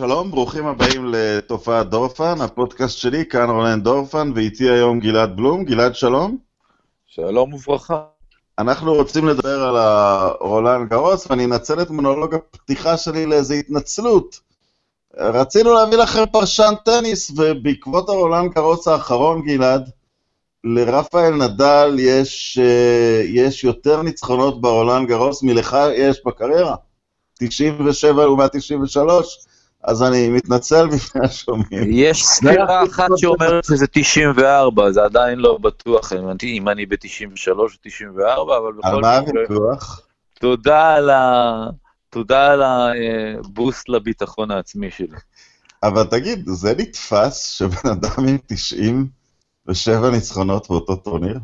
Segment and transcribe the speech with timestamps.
[0.00, 5.64] שלום, ברוכים הבאים לתופעת דורפן, הפודקאסט שלי, כאן רונן דורפן, ואיתי היום גלעד בלום.
[5.64, 6.36] גלעד, שלום.
[7.06, 8.02] שלום וברכה.
[8.58, 14.40] אנחנו רוצים לדבר על הרולאן גארוס, ואני אנצל את מונולוג הפתיחה שלי לאיזו התנצלות.
[15.16, 19.90] רצינו להביא לכם פרשן טניס, ובעקבות הרולאן גארוס האחרון, גלעד,
[20.64, 26.74] לרפאל נדאל יש, אה, יש יותר ניצחונות ברולאן גארוס משלך יש בקריירה.
[27.38, 29.49] 97 לעומת 93,
[29.84, 31.82] אז אני מתנצל בפני השומעים.
[31.88, 36.12] יש ספירה אחת שאומרת שזה 94, זה עדיין לא בטוח
[36.42, 38.96] אם אני ב-93 או 94, אבל בכל מקרה...
[38.96, 40.00] על מה הוויכוח?
[40.40, 41.66] תודה על ה...
[42.10, 45.16] תודה על הבוסט לביטחון העצמי שלי.
[45.82, 51.38] אבל תגיד, זה נתפס שבן אדם עם 97 ניצחונות באותו טורניר?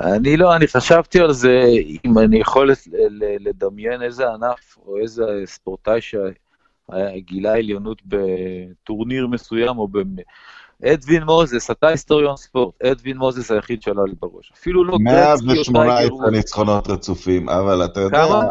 [0.00, 1.64] אני לא, אני חשבתי על זה,
[2.04, 2.70] אם אני יכול
[3.40, 6.00] לדמיין איזה ענף או איזה ספורטאי
[6.90, 9.98] שגילה עליונות בטורניר מסוים או ב...
[10.86, 14.52] אדווין מוזס, אתה היסטוריון ספורט, אדווין מוזס היחיד שעלה לי בראש.
[14.54, 18.26] אפילו לא גרצקי 118 ניצחונות רצופים, אבל אתה יודע...
[18.26, 18.42] כמה?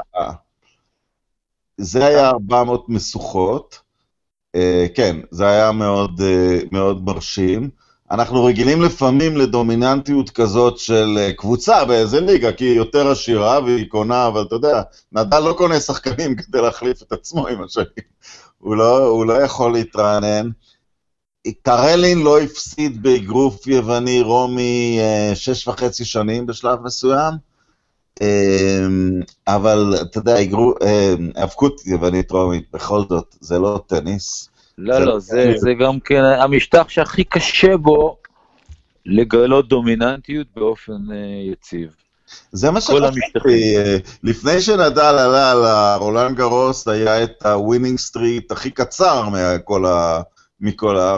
[1.77, 3.81] זה היה 400 משוכות.
[4.55, 7.69] אה, כן, זה היה מאוד, אה, מאוד מרשים.
[8.11, 13.89] אנחנו רגילים לפעמים לדומיננטיות כזאת של אה, קבוצה באיזה ליגה, כי היא יותר עשירה והיא
[13.89, 14.81] קונה, אבל אתה יודע,
[15.11, 18.11] נדל לא קונה שחקנים כדי להחליף את עצמו עם השנים.
[18.57, 20.49] הוא לא, הוא לא יכול להתרענן.
[21.61, 27.33] קרלין לא הפסיד באגרוף יווני רומי אה, שש וחצי שנים בשלב מסוים,
[28.21, 28.85] אה,
[29.47, 30.35] אבל אתה יודע,
[31.35, 34.50] האבקות יוונית רומית, בכל זאת, זה לא טניס.
[34.77, 38.17] לא, לא, זה, זה גם כן המשטח שהכי קשה בו
[39.05, 41.95] לגלות דומיננטיות באופן אה, יציב.
[42.51, 48.51] זה מה שחשבתי, אה, לפני שנדל עלה על הרולנד גרוס, היה את ה winning streak
[48.51, 50.21] הכי קצר מכל ה...
[50.61, 51.17] מכל ה...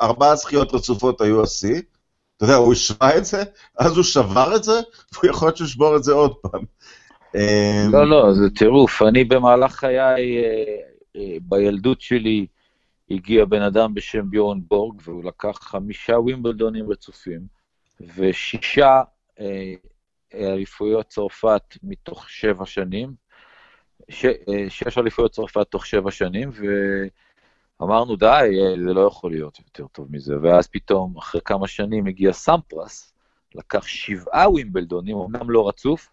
[0.00, 1.80] ארבעה זכיות רצופות היו השיא.
[2.36, 3.42] אתה יודע, הוא השווה את זה,
[3.78, 4.80] אז הוא שבר את זה,
[5.12, 6.62] והוא יכול להיות שישבור את זה עוד פעם.
[7.92, 9.02] לא, לא, זה טירוף.
[9.02, 10.38] אני במהלך חיי,
[11.16, 12.46] אה, בילדות שלי,
[13.10, 17.40] הגיע בן אדם בשם ביורן בורג, והוא לקח חמישה ווימבלדונים רצופים,
[18.00, 19.02] ושישה
[19.40, 19.74] אה,
[20.34, 23.14] אליפויות צרפת מתוך שבע שנים,
[24.08, 26.50] ש, אה, שש אליפויות צרפת תוך שבע שנים,
[27.80, 28.26] ואמרנו, די,
[28.60, 30.34] אה, זה לא יכול להיות יותר טוב מזה.
[30.42, 33.14] ואז פתאום, אחרי כמה שנים, הגיע סמפרס,
[33.54, 36.10] לקח שבעה ווימבלדונים, אמנם לא רצוף,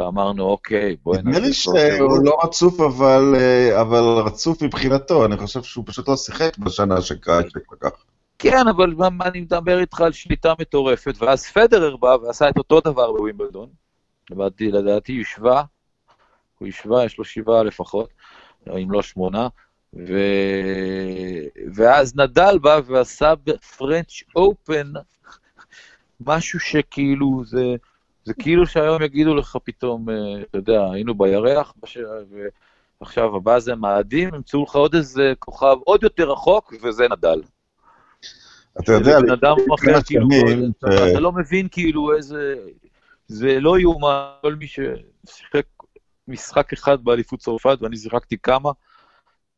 [0.00, 1.28] ואמרנו, אוקיי, בואי נעשה...
[1.30, 6.16] נדמה לי שהוא לא רצוף, אבל, אה, אבל רצוף מבחינתו, אני חושב שהוא פשוט לא
[6.16, 8.04] שיחק בשנה שקראצ'ק לקח.
[8.38, 12.80] כן, אבל מה, אני מדבר איתך על שליטה מטורפת, ואז פדרר בא ועשה את אותו
[12.80, 13.68] דבר בווימבלדון.
[14.30, 15.62] לדעתי, לדעתי הוא השווה,
[16.58, 18.08] הוא השווה, יש לו שבעה לפחות,
[18.68, 19.48] אם לא שמונה,
[19.94, 20.14] ו...
[21.74, 24.92] ואז נדל בא ועשה בפרנץ' אופן
[26.20, 27.76] משהו שכאילו זה...
[28.24, 31.74] זה כאילו שהיום יגידו לך פתאום, אה, אתה יודע, היינו בירח,
[33.00, 37.42] ועכשיו הבא זה מאדים, ימצאו לך עוד איזה כוכב עוד יותר רחוק, וזה נדל.
[38.80, 40.28] אתה יודע, בן אדם אחר, כאילו,
[41.10, 42.54] אתה לא מבין כאילו איזה...
[43.28, 45.66] זה לא יאומן, כל מי ששיחק
[46.28, 48.70] משחק אחד באליפות צרפת, ואני שיחקתי כמה,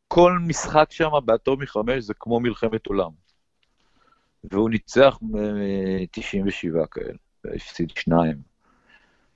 [0.07, 3.09] כל משחק שם באטומי 5 זה כמו מלחמת עולם.
[4.43, 5.19] והוא ניצח
[6.11, 8.52] 97 אה, כאלה, והפסיד שניים.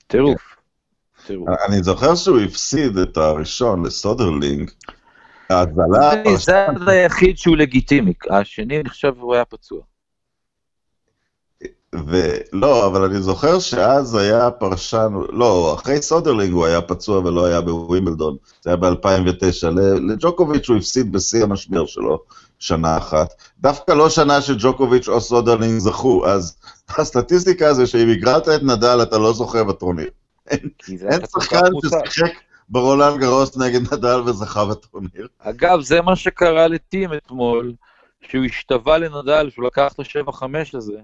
[0.07, 0.41] טירוף.
[1.67, 4.71] אני זוכר שהוא הפסיד את הראשון לסודרלינג.
[5.49, 6.11] ההגבלה...
[6.37, 9.81] זה היחיד שהוא לגיטימי, השני נחשב הוא היה פצוע.
[11.93, 17.61] ולא, אבל אני זוכר שאז היה פרשן, לא, אחרי סודרלינג הוא היה פצוע ולא היה
[17.61, 19.69] בווימבלדון, זה היה ב-2009.
[20.09, 22.23] לג'וקוביץ' הוא הפסיד בשיא המשבר שלו
[22.59, 23.33] שנה אחת.
[23.59, 26.57] דווקא לא שנה שג'וקוביץ' או סודרלינג זכו, אז
[26.89, 30.09] הסטטיסטיקה זה שאם הגרלת את נדל אתה לא זוכה בטורניר.
[30.49, 32.31] אין שחקן ששיחק
[32.69, 35.27] ברולנד גרוס נגד נדל וזכה בטורניר.
[35.39, 37.73] אגב, זה מה שקרה לטים אתמול,
[38.21, 40.99] שהוא השתווה לנדל, שהוא לקח את השבע חמש הזה,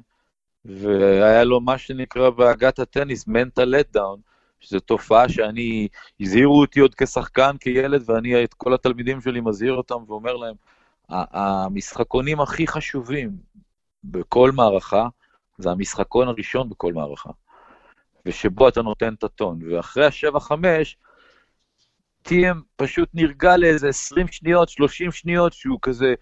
[0.65, 4.17] והיה לו מה שנקרא בעגת הטניס, mental letdown,
[4.59, 5.87] שזו תופעה שאני,
[6.21, 10.55] הזהירו אותי עוד כשחקן, כילד, ואני את כל התלמידים שלי מזהיר אותם ואומר להם,
[11.13, 13.31] המשחקונים הכי חשובים
[14.03, 15.07] בכל מערכה,
[15.57, 17.29] זה המשחקון הראשון בכל מערכה,
[18.25, 19.59] ושבו אתה נותן את הטון.
[19.71, 20.97] ואחרי השבע חמש,
[22.21, 26.13] טים פשוט נרגע לאיזה 20 שניות, 30 שניות, שהוא כזה,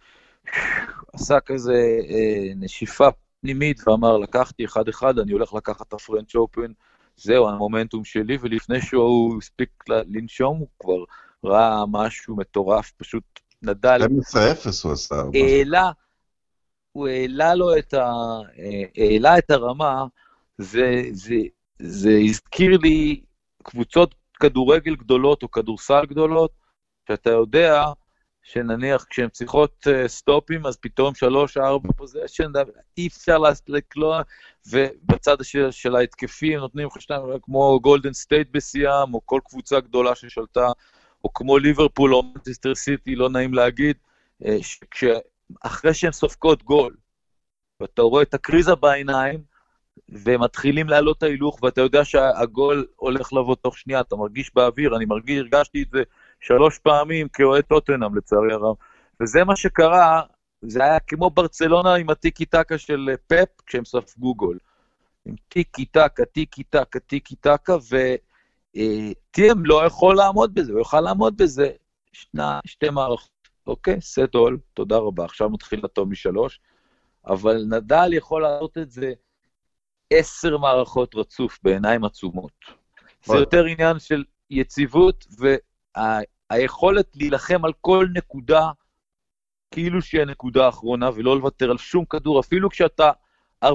[1.13, 3.07] עשה כזה אה, נשיפה
[3.41, 6.71] פנימית ואמר, לקחתי אחד-אחד, אני הולך לקחת את הפרנץ' אופן,
[7.15, 11.03] זהו, המומנטום שלי, ולפני שהוא הספיק לנשום, הוא כבר
[11.43, 13.23] ראה משהו מטורף, פשוט
[13.62, 14.06] נדל 12-0
[14.84, 15.16] הוא עשה.
[15.34, 15.92] העלה,
[16.92, 18.12] הוא העלה לו את ה...
[18.60, 20.06] אה, העלה את הרמה,
[20.58, 21.36] זה, זה,
[21.80, 23.22] זה הזכיר לי
[23.63, 26.52] קבוצות כדורגל גדולות או כדורסל גדולות,
[27.08, 27.84] שאתה יודע
[28.44, 32.51] שנניח כשהן צריכות אה, סטופים, אז פתאום שלוש, ארבע possession,
[32.98, 33.38] אי אפשר
[33.68, 34.22] לקלוע,
[34.68, 40.16] ובצד של, של ההתקפים נותנים לך שניים, כמו גולדן סטייט בשיאם, או כל קבוצה גדולה
[40.16, 40.72] ששלטה,
[41.23, 43.95] או כמו ליברפול או מנצ'סטר סיטי, לא נעים להגיד,
[44.44, 44.45] אה,
[44.94, 46.95] שאחרי שהן סופגות גול,
[47.79, 49.51] ואתה רואה את הקריזה בעיניים,
[50.09, 55.06] ומתחילים לעלות את ההילוך, ואתה יודע שהגול הולך לבוא תוך שנייה, אתה מרגיש באוויר, אני
[55.06, 56.03] מרגיש, הרגשתי את זה
[56.39, 58.75] שלוש פעמים כאוהד טוטנאם, לצערי הרב.
[59.21, 60.21] וזה מה שקרה,
[60.62, 64.57] זה היה כמו ברצלונה עם הטיקי טקה של פפ, כשהם ספגו גול.
[65.25, 67.75] עם טיקי טקה, טיקי טקה, טיקי טקה,
[68.75, 71.71] וטים לא יכול לעמוד בזה, הוא יוכל לעמוד בזה.
[72.13, 73.29] שני, שתי מערכות.
[73.68, 76.59] אוקיי, סט אול, תודה רבה, עכשיו מתחיל לטוב משלוש,
[77.27, 79.13] אבל נדל יכול לעשות את זה
[80.13, 82.51] עשר מערכות רצוף בעיניים עצומות.
[83.25, 85.27] זה יותר עניין של יציבות
[86.51, 88.69] והיכולת להילחם על כל נקודה
[89.71, 93.12] כאילו שהיא הנקודה האחרונה ולא לוותר על שום כדור, אפילו כשאתה
[93.65, 93.67] 40-0,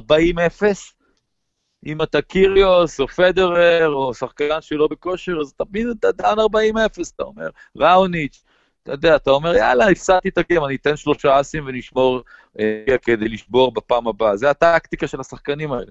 [1.86, 7.22] אם אתה קיריוס או פדרר או שחקן שלא בכושר, אז תמיד אתה דן 40-0, אתה
[7.22, 8.44] אומר, ראוניץ',
[8.82, 12.20] אתה יודע, אתה אומר, יאללה, הפסדתי את הגיים, אני אתן שלושה אסים ונשמור
[12.58, 14.36] אה, כדי לשבור בפעם הבאה.
[14.36, 15.90] זה הטקטיקה של השחקנים האלה.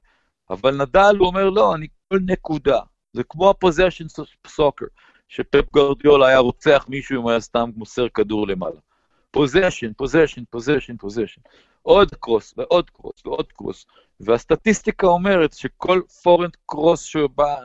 [0.50, 2.80] אבל נדל, הוא אומר, לא, אני כל נקודה.
[3.14, 4.06] זה כמו ה possession
[4.48, 4.86] soccer,
[5.28, 8.80] שפפ גווארדיולה היה רוצח מישהו אם היה סתם מוסר כדור למעלה.
[9.32, 11.42] possession, possession, possession, possession.
[11.82, 13.86] עוד cross ועוד cross ועוד cross.
[14.20, 17.56] והסטטיסטיקה אומרת שכל forehand cross שבא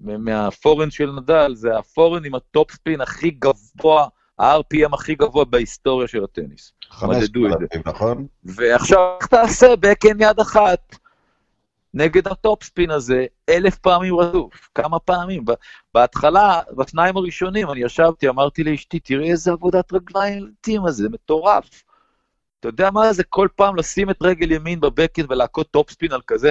[0.00, 4.06] מה forehand של נדל, זה ה forehand עם ה topspin הכי גבוה,
[4.38, 6.72] ה-RPM הכי גבוה בהיסטוריה של הטניס.
[6.90, 7.52] חמש פעמים,
[7.86, 8.26] נכון?
[8.44, 10.96] ועכשיו, איך תעשה backhand יד אחת?
[11.94, 15.44] נגד ה topspin הזה אלף פעמים רצוף, כמה פעמים.
[15.94, 21.84] בהתחלה, בשניים הראשונים, אני ישבתי, אמרתי לאשתי, תראי איזה עבודת רגליים לטים הזה, מטורף.
[22.62, 26.20] אתה יודע מה זה כל פעם לשים את רגל ימין ב backhand ולהכות topspin על
[26.26, 26.50] כזה?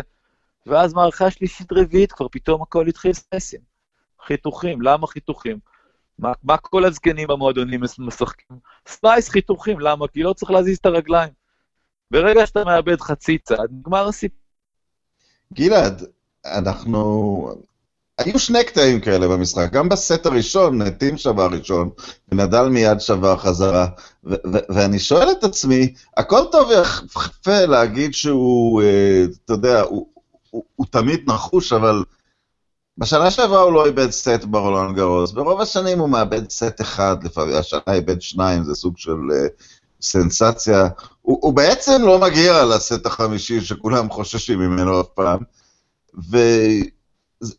[0.66, 3.60] ואז מערכה שלישית רביעית, כבר פתאום הכל התחיל סלייסים.
[4.26, 5.60] חיתוכים, למה חיתוכים?
[6.20, 8.58] מה, מה כל הזקנים במועדונים משחקים?
[8.88, 10.08] slice חיתוכים, למה?
[10.08, 11.34] כי לא צריך להזיז את הרגליים.
[12.12, 14.40] ברגע שאתה מאבד חצי צד, נגמר הסיפור.
[15.54, 16.04] גלעד,
[16.46, 17.71] אנחנו...
[18.18, 21.90] היו שני קטעים כאלה במשחק, גם בסט הראשון, טים שובר ראשון,
[22.32, 23.88] ונדל מיד שובר חזרה,
[24.24, 30.08] ו- ו- ואני שואל את עצמי, הכל טוב ויפה להגיד שהוא, אה, אתה יודע, הוא,
[30.50, 32.04] הוא, הוא תמיד נחוש, אבל
[32.98, 37.56] בשנה שעברה הוא לא איבד סט ברולנד גרוס, ברוב השנים הוא מאבד סט אחד, לפעמים
[37.56, 39.64] השנה איבד שניים, זה סוג של uh,
[40.02, 40.88] סנסציה.
[41.22, 45.40] הוא, הוא בעצם לא מגיע לסט החמישי שכולם חוששים ממנו אף פעם,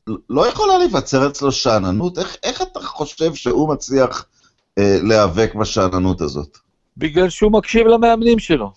[0.07, 2.19] ולא יכולה להיווצר אצלו שאננות.
[2.19, 4.27] איך, איך אתה חושב שהוא מצליח
[4.79, 6.59] אה, להיאבק בשאננות הזאת?
[6.97, 8.73] בגלל שהוא מקשיב למאמנים שלו,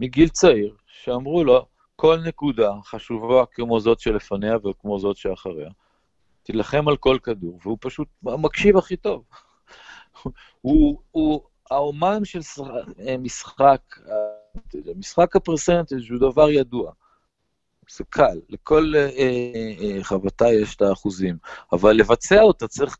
[0.00, 0.74] מגיל צעיר,
[1.04, 5.70] שאמרו לו, כל נקודה חשובה כמו זאת שלפניה וכמו זאת שאחריה.
[6.42, 9.22] תילחם על כל כדור, והוא פשוט מקשיב הכי טוב.
[10.60, 11.40] הוא, הוא
[11.70, 12.40] האומן של
[13.08, 16.92] אה, משחק, אה, משחק הפרסנטג' הוא דבר ידוע.
[17.96, 21.36] זה קל, לכל אה, אה, חבטה יש את האחוזים,
[21.72, 22.96] אבל לבצע אותה צריך,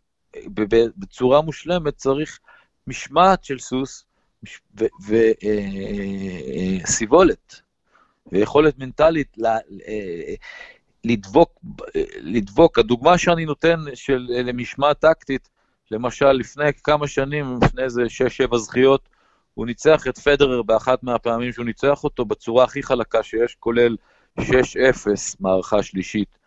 [0.96, 2.38] בצורה מושלמת צריך
[2.86, 4.04] משמעת של סוס
[6.86, 7.58] וסיבולת, אה,
[8.32, 9.36] ויכולת מנטלית
[11.04, 11.60] לדבוק,
[12.16, 12.78] לדבוק.
[12.78, 15.48] הדוגמה שאני נותן של, למשמעת טקטית,
[15.90, 18.02] למשל, לפני כמה שנים, לפני איזה
[18.52, 19.08] 6-7 זכיות,
[19.54, 23.96] הוא ניצח את פדרר באחת מהפעמים שהוא ניצח אותו בצורה הכי חלקה שיש, כולל
[24.38, 24.42] 6-0
[25.40, 26.38] מערכה שלישית,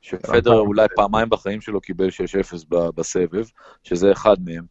[0.00, 3.44] שפדרר אולי פעמיים בחיים שלו קיבל 6-0 בסבב,
[3.84, 4.64] שזה אחד מהם.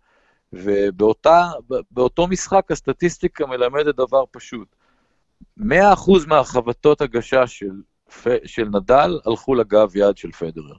[0.53, 4.75] ובאותו משחק הסטטיסטיקה מלמדת דבר פשוט.
[5.59, 5.63] 100%
[6.27, 7.81] מהחבטות הגשה של,
[8.45, 10.75] של נדל הלכו לגב יד של פדרר.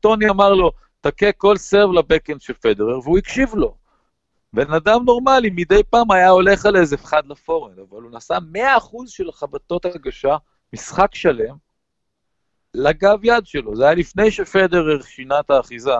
[0.00, 3.81] טוני אמר לו, תכה כל סרב לבקאנד של פדרר, והוא הקשיב לו.
[4.54, 8.58] בן אדם נורמלי מדי פעם היה הולך על איזה אחד לפורן, אבל הוא נסע 100%
[9.06, 10.36] של החבטות הגשה,
[10.72, 11.54] משחק שלם,
[12.74, 13.76] לגב יד שלו.
[13.76, 15.90] זה היה לפני שפדרר שינה את האחיזה,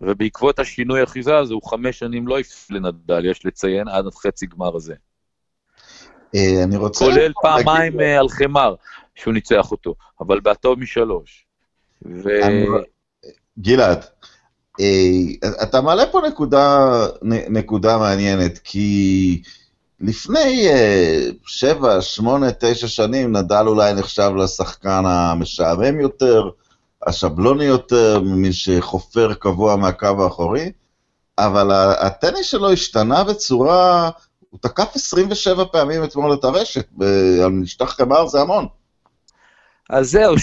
[0.00, 4.76] ובעקבות השינוי אחיזה הזה הוא חמש שנים לא הפסיק לנדל, יש לציין, עד חצי גמר
[4.76, 4.94] הזה.
[6.34, 7.04] אה, אני רוצה...
[7.04, 8.74] כולל פעמיים אה, על חמר,
[9.14, 11.46] שהוא ניצח אותו, אבל בהטוב משלוש.
[12.02, 12.28] ו...
[13.58, 14.04] גלעד,
[15.62, 16.88] אתה מעלה פה נקודה,
[17.48, 19.42] נקודה מעניינת, כי
[20.00, 26.50] לפני אה, שבע, שמונה, תשע שנים נדל אולי נחשב לשחקן המשעמם יותר,
[27.06, 30.72] השבלוני יותר, ממי שחופר קבוע מהקו האחורי,
[31.38, 31.70] אבל
[32.00, 34.10] הטניס שלו השתנה בצורה,
[34.50, 36.86] הוא תקף 27 פעמים אתמול את הרשת,
[37.44, 38.66] על משטח קמר זה המון.
[39.90, 40.34] אז זהו,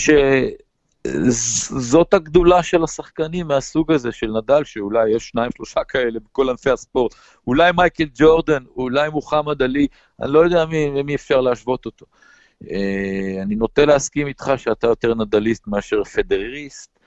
[1.32, 6.70] שזאת הגדולה של השחקנים מהסוג הזה, של נדל, שאולי יש שניים, שלושה כאלה בכל ענפי
[6.70, 7.16] הספורט.
[7.48, 9.88] אולי מייקל ג'ורדן, אולי מוחמד עלי,
[10.22, 12.06] אני לא יודע מי, מי אפשר להשוות אותו.
[12.72, 17.00] אה, אני נוטה להסכים איתך שאתה יותר נדליסט מאשר פדריסט,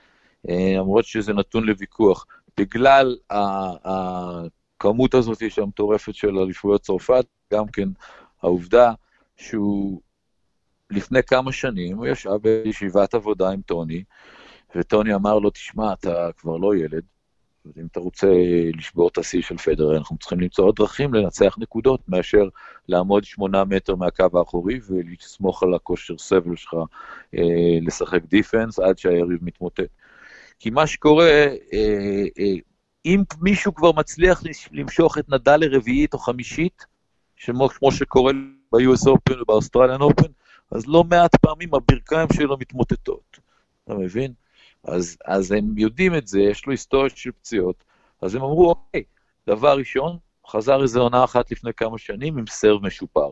[0.49, 2.25] אה, למרות שזה נתון לוויכוח.
[2.57, 3.17] בגלל
[4.79, 7.89] הכמות הזאת המטורפת של אליפויות צרפת, גם כן
[8.43, 8.93] העובדה
[9.37, 10.01] שהוא
[10.91, 14.03] לפני כמה שנים, הוא ישב בישיבת עבודה עם טוני,
[14.75, 17.03] וטוני אמר לו, תשמע, אתה כבר לא ילד,
[17.77, 18.27] אם אתה רוצה
[18.77, 22.43] לשבור את השיא של פדר, אנחנו צריכים למצוא עוד דרכים לנצח נקודות מאשר
[22.87, 26.73] לעמוד שמונה מטר מהקו האחורי ולסמוך על הכושר סבל שלך
[27.35, 29.89] אה, לשחק defense עד שהיריב מתמוטט.
[30.59, 31.25] כי מה שקורה,
[31.73, 32.53] אה, אה,
[33.05, 36.85] אם מישהו כבר מצליח למשוך את נדל לרביעית או חמישית,
[37.35, 38.33] שמו, כמו שקורה
[38.71, 40.29] ב-US Open וב Australian Open,
[40.71, 43.39] אז לא מעט פעמים הברכיים שלו מתמוטטות,
[43.83, 44.33] אתה מבין?
[44.83, 47.83] אז, אז הם יודעים את זה, יש לו היסטוריה של פציעות,
[48.21, 49.03] אז הם אמרו, אוקיי,
[49.47, 53.31] דבר ראשון, חזר איזה עונה אחת לפני כמה שנים עם serve משופר.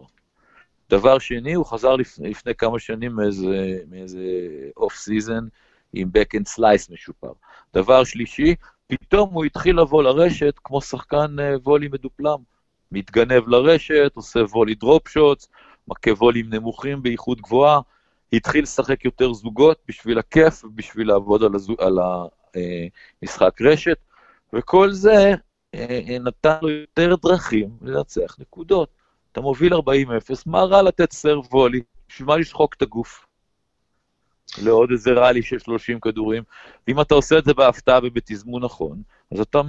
[0.90, 3.16] דבר שני, הוא חזר לפני, לפני כמה שנים
[3.90, 4.20] מאיזה,
[4.78, 5.48] off season
[5.94, 7.32] עם backhand slice משופר.
[7.74, 8.56] דבר שלישי,
[8.88, 12.38] פתאום הוא התחיל לבוא לרשת כמו שחקן volley מדופלם.
[12.92, 15.50] מתגנב לרשת, עושה volley drop shots,
[15.88, 17.80] מכה וולים נמוכים באיכות גבוהה,
[18.34, 21.98] התחיל לשחק יותר זוגות בשביל הכיף ובשביל לעבוד על, הזוג, על
[23.24, 23.98] המשחק רשת,
[24.54, 25.34] וכל זה
[25.76, 28.90] אה, אה, נתן לו יותר דרכים לנצח נקודות.
[29.32, 29.78] אתה מוביל 40-0,
[30.46, 31.82] מה רע לתת serve volley?
[32.10, 33.26] בשביל מה לשחוק את הגוף?
[34.62, 36.44] לעוד איזה rally של 30 כדורים.
[36.88, 39.02] ואם אתה עושה את זה בהפתעה ובתזמון נכון,
[39.32, 39.62] אז אתה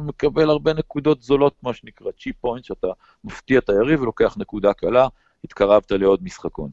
[0.00, 2.86] מקבל הרבה נקודות זולות, מה שנקרא cheap point, שאתה
[3.24, 5.08] מפתיע את היריב ולוקח נקודה קלה,
[5.44, 6.70] התקרבת לעוד משחקון.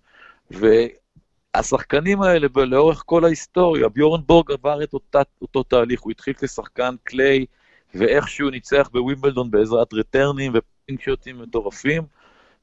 [0.52, 6.96] והשחקנים האלה, לאורך כל ההיסטוריה, ביורן בורג עבר את אותה, אותו תהליך, הוא התחיל כשחקן
[7.04, 7.46] clay,
[7.96, 12.04] ואיכשהו ניצח בווימבלדון בעזרת רטרנים ופינקשוטים מטורפים,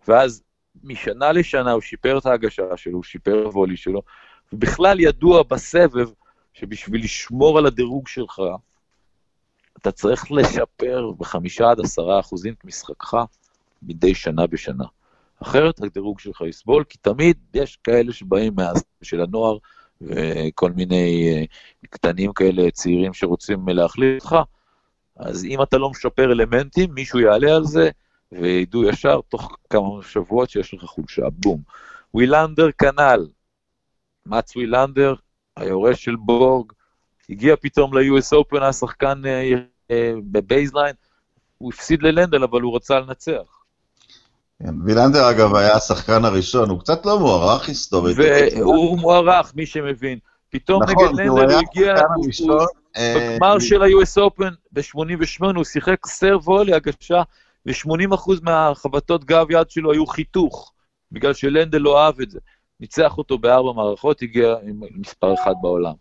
[0.08, 0.42] ואז
[0.84, 4.02] משנה לשנה הוא שיפר את ההגשה שלו, הוא שיפר וולי שלו,
[4.52, 6.08] ובכלל ידוע בסבב
[6.52, 8.42] שבשביל לשמור על הדירוג שלך,
[9.78, 13.16] אתה צריך לשפר בחמישה עד עשרה אחוזים את משחקך
[13.82, 14.84] מדי שנה בשנה.
[15.44, 18.70] אחרת הדירוג שלך יסבול, כי תמיד יש כאלה שבאים מה...
[19.02, 19.56] של הנוער,
[20.00, 21.44] וכל מיני אה,
[21.90, 24.36] קטנים כאלה, צעירים שרוצים להחליף אותך,
[25.16, 27.90] אז אם אתה לא משפר אלמנטים, מישהו יעלה על זה,
[28.32, 31.60] וידעו ישר תוך כמה שבועות שיש לך חולשה, בום.
[32.14, 33.26] ווילנדר כנ"ל,
[34.26, 35.14] מאץ ווילנדר,
[35.56, 36.72] היורש של בורג,
[37.30, 39.52] הגיע פתאום ל-US Open, היה שחקן אה,
[39.90, 40.94] אה, ב baseline,
[41.58, 43.63] הוא הפסיד ללנדל, אבל הוא רצה לנצח.
[44.64, 48.16] כן, וילנדר אגב היה השחקן הראשון, הוא קצת לא מוערך היסטורית.
[48.18, 50.18] והוא מוערך, מי שמבין.
[50.50, 51.94] פתאום נכון, נגד לנדל הוא הגיע,
[52.98, 57.22] בגמר אה, של ה-US Open ב-88 הוא שיחק סר וולי הגשה,
[57.66, 60.72] ו-80% מהחבטות גב יד שלו היו חיתוך,
[61.12, 62.38] בגלל שלנדל לא אהב את זה.
[62.80, 65.94] ניצח אותו בארבע מערכות, הגיע עם מספר אחד בעולם.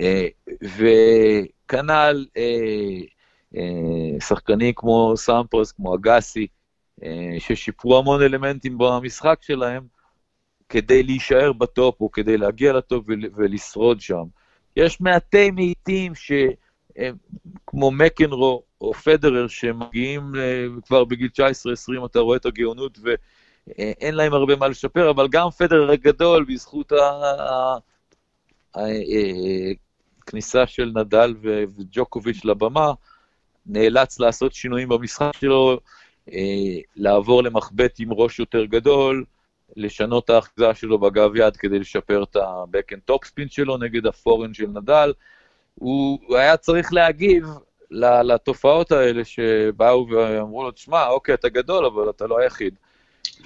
[0.00, 0.26] אה,
[0.62, 6.46] וכנ"ל אה, שחקנים כמו סמפרס, כמו אגסי,
[7.38, 9.86] ששיפרו המון אלמנטים במשחק שלהם
[10.68, 13.04] כדי להישאר בטופ או כדי להגיע לטופ
[13.36, 14.24] ולשרוד שם.
[14.76, 16.12] יש מעטי מאיטים
[17.66, 21.28] כמו מקנרו או פדרר שמגיעים אה, כבר בגיל
[22.02, 26.92] 19-20, אתה רואה את הגאונות ואין להם הרבה מה לשפר, אבל גם פדרר הגדול, בזכות
[28.74, 32.92] הכניסה אה, של נדל וג'וקוביץ' לבמה,
[33.66, 35.76] נאלץ לעשות שינויים במשחק שלו, אה,
[36.96, 39.24] לעבור למחבט עם ראש יותר גדול,
[39.76, 44.06] לשנות את האחיזה שלו בגב יד כדי לשפר את ה-back and top spin שלו נגד
[44.06, 45.12] הפורן של נדל.
[45.74, 47.46] הוא, היה צריך להגיב
[48.24, 52.74] לתופעות האלה שבאו ואמרו לו, תשמע, אוקיי, אתה גדול, אבל אתה לא היחיד.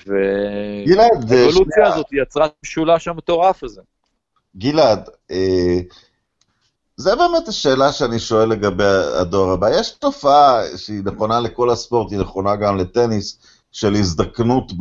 [0.07, 3.81] והאבולוציה הזאת יצרה את המשולש המטורף הזה.
[4.57, 5.79] גלעד, אה,
[6.99, 8.85] זה באמת השאלה שאני שואל לגבי
[9.21, 9.71] הדור הבא.
[9.71, 13.39] יש תופעה שהיא נכונה לכל הספורט, היא נכונה גם לטניס,
[13.73, 14.73] של הזדקנות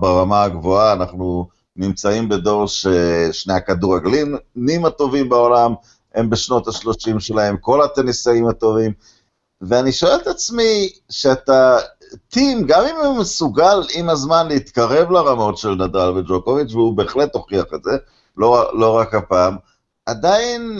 [0.00, 0.92] ברמה הגבוהה.
[0.92, 5.74] אנחנו נמצאים בדור ששני הכדורגלנים הטובים בעולם,
[6.14, 8.92] הם בשנות ה-30 שלהם, כל הטניסאים הטובים.
[9.60, 11.78] ואני שואל את עצמי, שאתה,
[12.28, 17.64] טים, גם אם הוא מסוגל עם הזמן להתקרב לרמות של נדל וג'וקוביץ', והוא בהחלט הוכיח
[17.74, 17.90] את זה,
[18.36, 19.56] לא, לא רק הפעם,
[20.10, 20.78] עדיין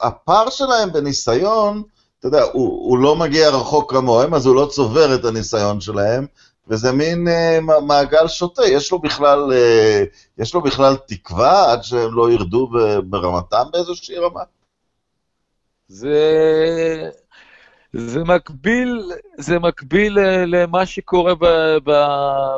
[0.00, 1.82] הפער שלהם בניסיון,
[2.18, 6.26] אתה יודע, הוא, הוא לא מגיע רחוק כמוהם, אז הוא לא צובר את הניסיון שלהם,
[6.68, 12.14] וזה מין uh, מעגל שוטה, יש לו בכלל, uh, יש לו בכלל תקווה עד שהם
[12.14, 12.70] לא ירדו
[13.04, 14.42] ברמתם באיזושהי רמה?
[15.88, 16.20] זה,
[17.92, 21.46] זה מקביל, זה מקביל אה, למה שקורה ב,
[21.84, 21.92] ב,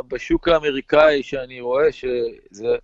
[0.08, 2.76] בשוק האמריקאי, שאני רואה שזה...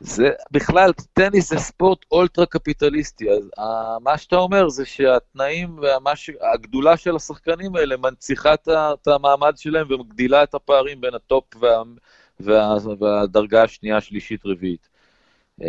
[0.00, 3.62] זה בכלל, טניס זה ספורט אולטרה קפיטליסטי, אז אה,
[4.02, 10.54] מה שאתה אומר זה שהתנאים והגדולה של השחקנים האלה מנציחה את המעמד שלהם ומגדילה את
[10.54, 11.82] הפערים בין ה top וה,
[12.40, 14.88] וה, והדרגה השנייה, שלישית, רביעית.
[15.60, 15.64] אה,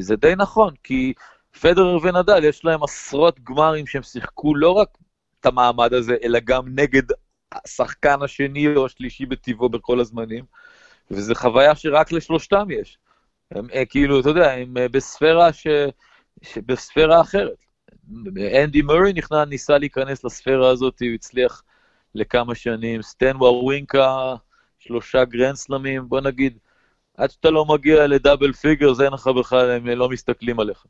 [0.00, 1.12] זה די נכון, כי
[1.60, 4.88] פדרר ונדל יש להם עשרות גמרים שהם שיחקו לא רק
[5.40, 7.02] את המעמד הזה, אלא גם נגד
[7.52, 10.44] השחקן השני או השלישי בטיבו בכל הזמנים,
[11.10, 12.98] וזו חוויה שרק לשלושתם יש.
[13.50, 15.66] הם אה, כאילו, אתה יודע, הם אה, בספירה ש...
[16.56, 17.64] בספירה אחרת.
[18.64, 21.62] אנדי מורי נכנע, ניסה להיכנס לספירה הזאת, הוא הצליח
[22.14, 23.02] לכמה שנים.
[23.02, 24.34] סטן ווארווינקה,
[24.78, 26.58] שלושה גרנדסלמים, בוא נגיד,
[27.16, 30.86] עד שאתה לא מגיע ל double figures, אין לך בכלל, הם לא מסתכלים עליך.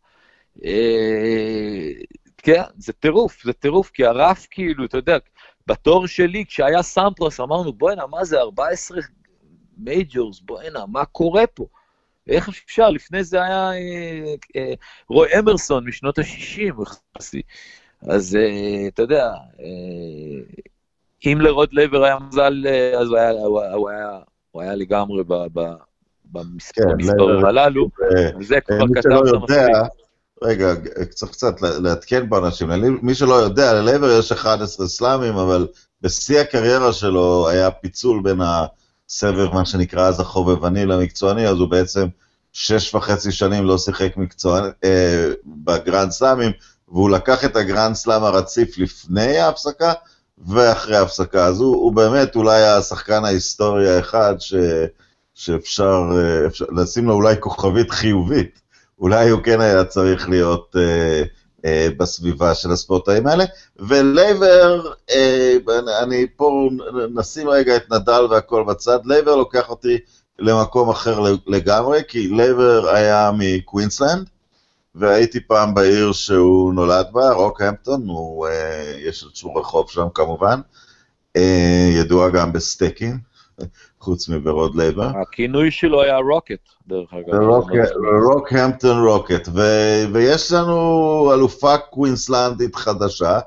[0.64, 1.90] אה,
[2.38, 5.18] כן, זה טירוף, זה טירוף, כי הרף כאילו, אתה יודע,
[5.66, 8.98] בתור שלי, כשהיה סאמפרס, אמרנו, בוא'נה, מה זה, 14
[9.76, 11.66] majors, בוא'נה, מה קורה פה?
[12.30, 12.90] איך אפשר?
[12.90, 14.72] לפני זה היה אה, אה,
[15.08, 16.82] רוי אמרסון משנות ה-60,
[18.08, 19.26] אז אה, אתה יודע,
[19.60, 20.64] אה,
[21.26, 22.66] אם לרוד לייבר היה מזל,
[23.00, 24.19] אז הוא היה, הוא, הוא היה,
[24.50, 25.60] הוא היה לגמרי ב, ב,
[26.25, 27.88] במספרים כן, הללו,
[28.40, 29.56] זה כבר כתב שם
[30.43, 30.73] רגע,
[31.10, 32.69] צריך קצת לעדכן פה אנשים.
[33.02, 35.66] מי שלא יודע, ללייבר יש 11 סלאמים, אבל
[36.02, 38.40] בשיא הקריירה שלו היה פיצול בין
[39.10, 42.06] הסבב, מה שנקרא אז החובבני למקצועני, אז הוא בעצם
[42.52, 46.52] שש וחצי שנים לא שיחק מקצועני אה, בגרנד סלאמים,
[46.88, 49.92] והוא לקח את הגרנד סלאם הרציף לפני ההפסקה
[50.46, 51.46] ואחרי ההפסקה.
[51.46, 54.54] אז הוא, הוא באמת אולי השחקן ההיסטורי האחד ש,
[55.34, 58.60] שאפשר אה, אפשר, לשים לו אולי כוכבית חיובית.
[58.99, 61.23] אולי הוא כן היה צריך להיות אה,
[61.96, 63.44] בסביבה של הספורטאים האלה.
[63.78, 65.56] ולייבר, אה,
[66.02, 66.68] אני פה
[67.14, 69.99] נשים רגע את נדל והכל בצד, לייבר לוקח אותי
[70.38, 74.28] למקום אחר לגמרי, כי לייבר היה מקווינסלנד,
[74.94, 80.60] והייתי פעם בעיר שהוא נולד בה, רוקהמפטון, הוא, אה, יש איזשהו רחוב שם כמובן,
[81.36, 83.29] אה, ידוע גם בסטייקים,
[84.00, 85.10] חוץ מרוד לייבר.
[85.23, 87.40] הכינוי שלו היה רוקט, דרך אגב.
[88.32, 89.49] רוקהמפטון רוקט,
[90.12, 93.38] ויש לנו אלופה קווינסלנדית חדשה,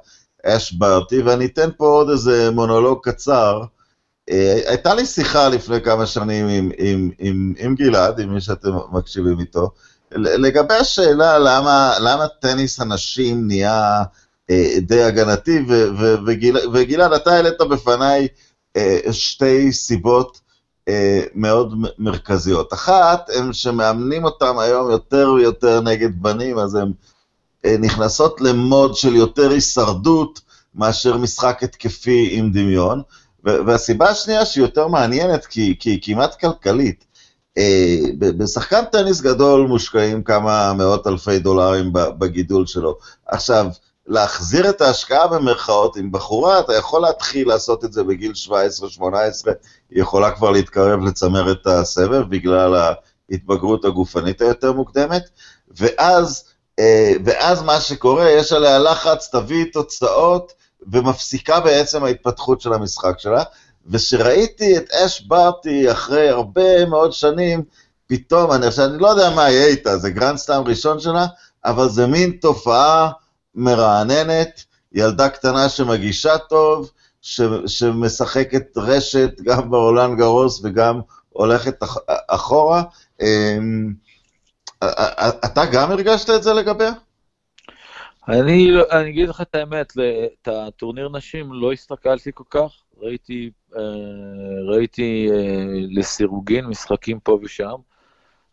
[0.46, 3.62] אש ברטי, ואני אתן פה עוד איזה מונולוג קצר.
[4.30, 8.72] אה, הייתה לי שיחה לפני כמה שנים עם, עם, עם, עם גלעד, עם מי שאתם
[8.92, 9.72] מקשיבים איתו,
[10.16, 14.04] לגבי השאלה למה, למה טניס הנשים נהיה
[14.50, 15.66] אה, די הגנתי,
[16.74, 18.28] וגלעד, אתה העלית בפניי
[19.12, 20.42] שתי סיבות
[20.88, 22.74] אה, מאוד מרכזיות.
[22.74, 26.92] אחת, הם שמאמנים אותם היום יותר ויותר נגד בנים, אז הן
[27.66, 30.42] אה, נכנסות למוד של יותר הישרדות
[30.76, 33.02] מאשר משחק התקפי עם דמיון.
[33.44, 37.06] והסיבה השנייה שהיא יותר מעניינת, כי היא כמעט כלכלית,
[37.58, 42.98] אה, בשחקן טניס גדול מושקעים כמה מאות אלפי דולרים בגידול שלו.
[43.28, 43.66] עכשיו,
[44.08, 48.50] להחזיר את ההשקעה במרכאות עם בחורה, אתה יכול להתחיל לעשות את זה בגיל 17-18,
[49.90, 52.96] היא יכולה כבר להתקרב לצמרת הסבב בגלל
[53.32, 55.30] ההתבגרות הגופנית היותר מוקדמת,
[55.78, 56.44] ואז,
[56.80, 60.54] אה, ואז מה שקורה, יש עליה לחץ, תביא תוצאות,
[60.92, 63.44] ומפסיקה בעצם ההתפתחות של המשחק שלה.
[63.88, 67.64] וכשראיתי את אש ברטי אחרי הרבה מאוד שנים,
[68.08, 71.26] פתאום, אני אני לא יודע מה יהיה איתה, זה גרנד סלאם ראשון שלה,
[71.66, 73.12] אבל זה מין תופעה
[73.56, 82.84] מרעננת, ילדה קטנה שמגישה טוב, ש, שמשחקת רשת גם בעולן גרוס וגם הולכת אח, אחורה.
[83.22, 83.94] אמ,
[85.46, 86.92] אתה גם הרגשת את זה לגביה?
[88.28, 89.94] אני, אני אגיד לך את האמת,
[90.42, 93.82] את הטורניר נשים לא הסתכלתי כל כך, ראיתי, אה,
[94.68, 97.76] ראיתי אה, לסירוגין משחקים פה ושם,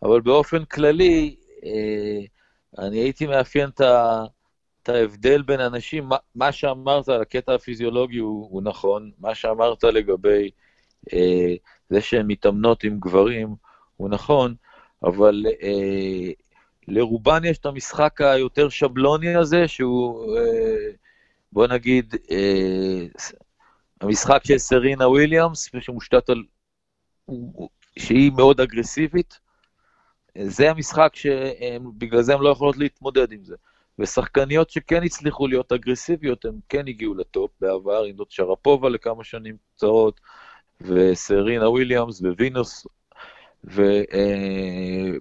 [0.03, 2.21] אבל באופן כללי, אה,
[2.79, 3.81] אני הייתי מאפיין את
[4.88, 10.51] ההבדל בין אנשים, מה, מה שאמרת על הקטע הפיזיולוגי הוא, הוא נכון, מה שאמרת לגבי
[11.90, 13.55] זה שהן מתאמנות עם גברים
[13.97, 14.55] הוא נכון,
[15.05, 15.45] אבל
[16.88, 20.90] לרובן יש את המשחק היותר שבלוני הזה, שהוא, אה,
[21.53, 23.07] בוא נגיד, אה,
[24.01, 26.43] המשחק של סרינה וויליאמס, שמושתת על...
[27.99, 29.38] שהיא מאוד אגרסיבית.
[30.43, 33.57] זה המשחק שבגלל זה הן לא יכולות להתמודד עם זה.
[34.01, 39.57] ושחקניות שכן הצליחו להיות אגרסיביות, הן כן הגיעו לטופ בעבר, אם זאת שרפובה לכמה שנים
[39.75, 40.21] קצרות,
[40.81, 42.87] וסרינה וויליאמס ווינוס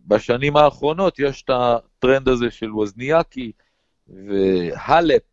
[0.04, 3.52] ובשנים האחרונות יש את הטרנד הזה של ווזניאקי
[4.08, 5.24] והאלפ,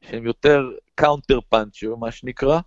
[0.00, 2.60] שהם יותר counter puncher, מה שנקרא,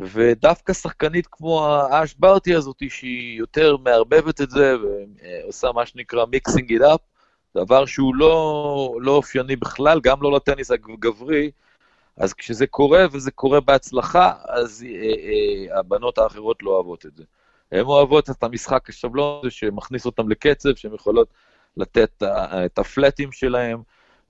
[0.00, 6.72] ודווקא שחקנית כמו האש ברטי הזאת, שהיא יותר מערבבת את זה ועושה מה שנקרא מיקסינג
[6.72, 7.00] איט אפ,
[7.54, 11.50] דבר שהוא לא, לא אופייני בכלל, גם לא לטניס הגברי,
[12.16, 15.14] אז כשזה קורה וזה קורה בהצלחה, אז אה,
[15.72, 17.24] אה, הבנות האחרות לא אוהבות את זה.
[17.72, 21.28] הן אוהבות את המשחק השבלון הזה שמכניס אותן לקצב, שהן יכולות
[21.76, 22.22] לתת
[22.66, 23.78] את הפלטים שלהן,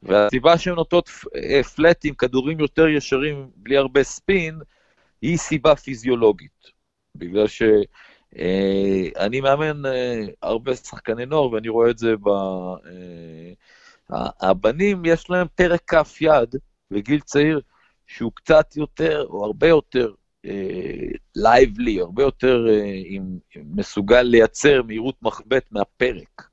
[0.02, 4.58] והסיבה שהן נוטות אה, פלטים, כדורים יותר ישרים, בלי הרבה ספין,
[5.22, 6.70] היא סיבה פיזיולוגית.
[7.16, 7.84] בגלל שאני
[8.38, 12.28] אה, מאמן אה, הרבה שחקני נוער, ואני רואה את זה ב...
[14.40, 16.56] הבנים, יש להם פרק כף יד
[16.90, 17.60] בגיל צעיר,
[18.06, 20.12] שהוא קצת יותר, או הרבה יותר,
[21.36, 22.66] לייבלי, הרבה יותר
[23.04, 26.48] עם, מסוגל לייצר מהירות מחבט מהפרק.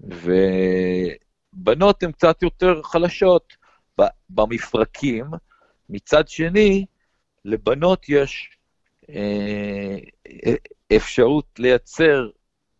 [0.00, 3.56] ובנות הן קצת יותר חלשות
[4.30, 5.26] במפרקים.
[5.90, 6.86] מצד שני,
[7.44, 8.58] לבנות יש
[10.96, 12.28] אפשרות לייצר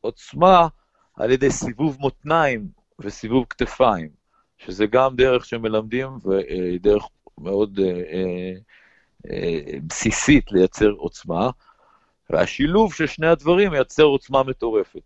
[0.01, 0.69] עוצמה
[1.15, 4.09] על ידי סיבוב מותניים וסיבוב כתפיים,
[4.59, 7.09] שזה גם דרך שמלמדים ודרך
[7.39, 7.83] מאוד uh,
[9.27, 9.31] uh,
[9.87, 11.51] בסיסית לייצר עוצמה,
[12.31, 15.01] והשילוב של שני הדברים מייצר עוצמה מטורפת.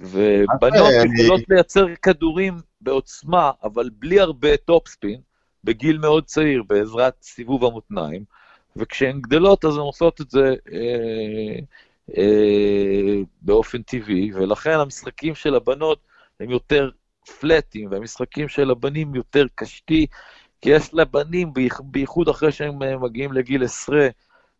[0.00, 5.20] ובנות יכולות לייצר כדורים בעוצמה, אבל בלי הרבה טופספין,
[5.64, 8.24] בגיל מאוד צעיר, בעזרת סיבוב המותניים,
[8.76, 11.58] וכשהן גדלות אז הן עושות את זה אה,
[12.16, 15.98] אה, באופן טבעי, ולכן המשחקים של הבנות
[16.40, 16.90] הם יותר
[17.40, 20.06] פלטים, והמשחקים של הבנים יותר קשתי,
[20.60, 24.08] כי יש לבנים, בייחוד אחרי שהם אה, מגיעים לגיל עשרה,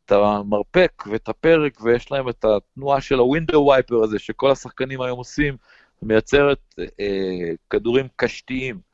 [0.05, 5.01] את המרפק ואת הפרק, ויש להם את התנועה של ה window wiper הזה, שכל השחקנים
[5.01, 5.57] היום עושים,
[6.03, 6.59] מייצרת
[7.01, 8.92] אה, כדורים קשתיים.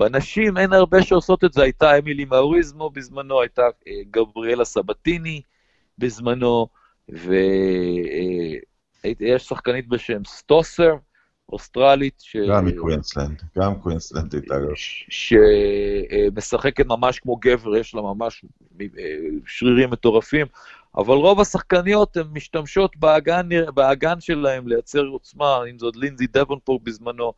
[0.00, 5.42] בנשים אין הרבה שעושות את זה, הייתה אמילי מורסמו בזמנו, הייתה אה, גבריאלה סבטיני
[5.98, 6.66] בזמנו,
[7.08, 7.32] ויש
[9.22, 10.96] אה, שחקנית בשם סטוסר,
[11.52, 12.14] אוסטרלית.
[12.18, 12.36] ש...
[12.36, 14.68] גם מקווינסלנד, גם קווינסלנדית אגב.
[16.36, 18.44] שמשחקת ממש כמו גבר, יש לה ממש
[18.80, 18.86] אה,
[19.46, 20.46] שרירים מטורפים,
[20.96, 27.32] אבל רוב השחקניות הן משתמשות באגן, באגן שלהן לייצר עוצמה, אם זאת לינזי דבונפורט בזמנו,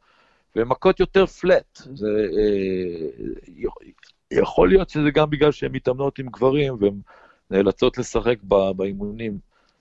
[0.56, 1.82] והן מכות יותר פלט.
[1.94, 3.68] זה, אה,
[4.30, 7.00] יכול להיות שזה גם בגלל שהן מתאמנות עם גברים והן
[7.50, 8.36] נאלצות לשחק
[8.76, 9.38] באימונים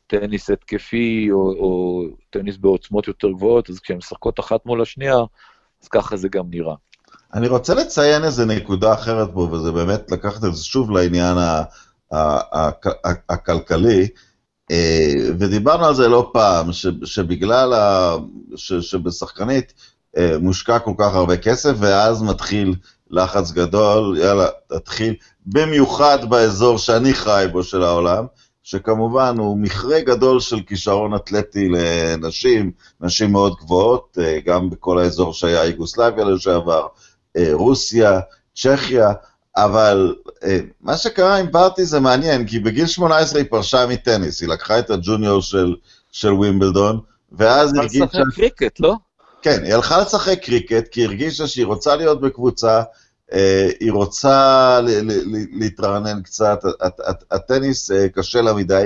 [0.08, 5.18] טניס התקפי או, או טניס בעוצמות יותר גבוהות, אז כשהן משחקות אחת מול השנייה,
[5.84, 6.76] אז ככה זה גם נראה.
[7.34, 11.38] אני רוצה לציין איזה נקודה אחרת פה, וזה באמת לקחת את זה שוב לעניין
[13.30, 14.08] הכלכלי,
[14.72, 16.74] אה, ודיברנו על זה לא פעם,
[17.06, 18.16] שבגלל ה...
[18.56, 19.91] שבשחקנית אה,
[20.42, 22.76] מושקע כל כך הרבה כסף, ואז מתחיל
[23.12, 25.14] לחץ גדול, יאללה, תתחיל,
[25.46, 28.26] במיוחד באזור שאני חי בו של העולם,
[28.64, 32.72] שכמובן הוא מכרה גדול של כישרון אתלטי לנשים,
[33.02, 36.88] נשים מאוד גבוהות, אה, גם בכל האזור שהיה יוגוסלביה לשעבר,
[37.38, 38.20] אה, רוסיה,
[38.56, 39.14] צ'כיה,
[39.58, 44.50] אבל אה, מה שקרה עם ברטי זה מעניין, כי בגיל 18 היא פרשה מטניס, היא
[44.50, 45.76] לקחה את הג'וניור של,
[46.12, 47.00] של ווימבלדון,
[47.32, 48.06] ואז היא הרגישה...
[48.14, 48.96] היא לשחק קריקט, לא?
[49.42, 52.82] כן, היא הלכה לשחק קריקט, כי היא הרגישה שהיא רוצה להיות בקבוצה,
[53.34, 54.80] אה, היא רוצה
[55.52, 56.60] להתרענן קצת,
[57.32, 58.86] הטניס אה, קשה לה מדי,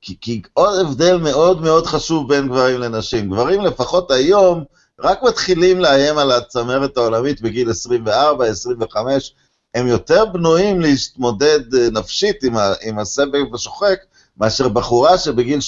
[0.00, 3.30] כי, כי עוד הבדל מאוד מאוד חשוב בין גברים לנשים.
[3.30, 4.64] גברים לפחות היום
[5.00, 9.34] רק מתחילים לאיים על הצמרת העולמית בגיל 24, 25,
[9.74, 13.98] הם יותר בנויים להתמודד אה, נפשית עם, ה, עם הסבב השוחק,
[14.40, 15.58] מאשר בחורה שבגיל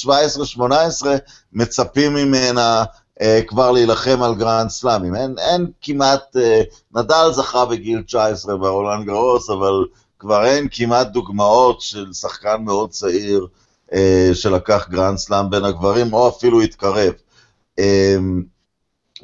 [0.58, 0.62] 17-18
[1.52, 2.84] מצפים ממנה
[3.46, 5.14] כבר להילחם על גרנד סלאמים.
[5.14, 6.62] אין, אין כמעט, אה,
[6.94, 9.84] נדל זכה בגיל 19 ברולנד גרוס, אבל
[10.18, 13.46] כבר אין כמעט דוגמאות של שחקן מאוד צעיר
[13.92, 17.12] אה, שלקח גרנד סלאם בין הגברים, או אפילו התקרב.
[17.78, 18.16] אה,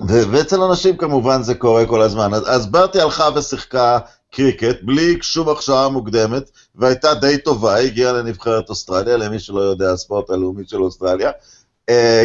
[0.09, 2.35] ואצל הנשים כמובן זה קורה כל הזמן.
[2.35, 3.99] אז, אז ברטי הלכה ושיחקה
[4.31, 10.31] קריקט בלי שום הכשרה מוקדמת, והייתה די טובה, הגיעה לנבחרת אוסטרליה, למי שלא יודע, הספורט
[10.31, 11.29] הלאומי של אוסטרליה.
[11.29, 11.33] אה,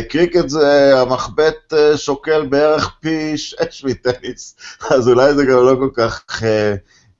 [0.09, 4.55] קריקט זה, המחבט אה, שוקל בערך פי שש מטניס,
[4.95, 6.43] אז אולי זה גם לא כל כך,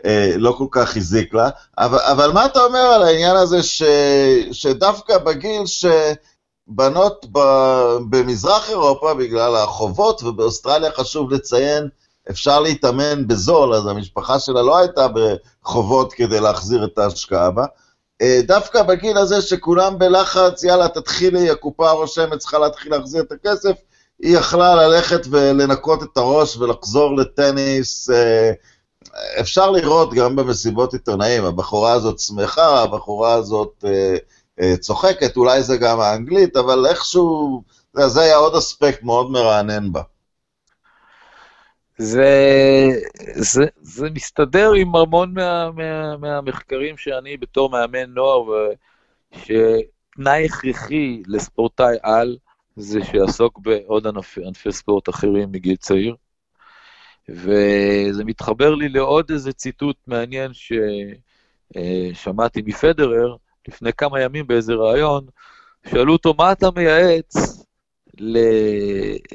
[0.06, 1.50] אה, לא כל כך הזיק לה.
[1.78, 3.84] אבל, אבל מה אתה אומר על העניין הזה ש,
[4.52, 7.40] שדווקא בגיל שבנות ב,
[8.10, 11.90] במזרח אירופה, בגלל החובות, ובאוסטרליה חשוב לציין,
[12.30, 17.66] אפשר להתאמן בזול, אז המשפחה שלה לא הייתה בחובות כדי להחזיר את ההשקעה בה.
[18.22, 23.76] אה, דווקא בגיל הזה שכולם בלחץ, יאללה, תתחילי, הקופה הרושמת צריכה להתחיל להחזיר את הכסף,
[24.20, 28.10] היא יכלה ללכת ולנקות את הראש ולחזור לטניס.
[28.10, 28.52] אה,
[29.40, 33.86] אפשר לראות גם במסיבות עיתונאים, הבחורה הזאת שמחה, הבחורה הזאת
[34.60, 37.62] אה, צוחקת, אולי זה גם האנגלית, אבל איכשהו,
[38.06, 40.02] זה היה עוד אספקט מאוד מרענן בה.
[41.98, 42.32] זה,
[43.34, 48.72] זה, זה מסתדר עם המון מה, מה, מהמחקרים שאני בתור מאמן נוער,
[49.32, 52.38] שתנאי הכרחי לספורטאי על
[52.76, 56.16] זה שיעסוק בעוד ענפי, ענפי ספורט אחרים מגיל צעיר.
[57.30, 60.52] וזה מתחבר לי לעוד איזה ציטוט מעניין
[61.74, 63.36] ששמעתי מפדרר
[63.68, 65.26] לפני כמה ימים באיזה ראיון,
[65.90, 67.64] שאלו אותו, מה אתה מייעץ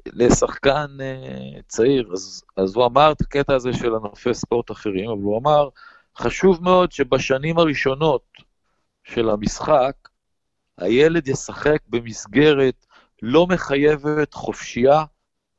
[0.06, 5.22] לשחקן אה, צעיר, אז, אז הוא אמר את הקטע הזה של ענפי ספורט אחרים, אבל
[5.22, 5.68] הוא אמר,
[6.16, 8.22] חשוב מאוד שבשנים הראשונות
[9.04, 9.94] של המשחק,
[10.78, 12.86] הילד ישחק במסגרת
[13.22, 15.04] לא מחייבת, חופשייה,